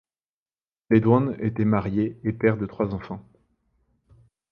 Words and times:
Ledwoń 0.89 1.35
était 1.39 1.63
marié 1.63 2.19
et 2.23 2.33
père 2.33 2.57
de 2.57 2.65
trois 2.65 2.95
enfants. 2.95 3.21